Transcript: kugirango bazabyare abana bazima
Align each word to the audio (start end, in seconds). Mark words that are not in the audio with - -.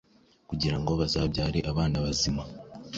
kugirango 0.49 0.91
bazabyare 1.01 1.59
abana 1.71 1.95
bazima 2.05 2.43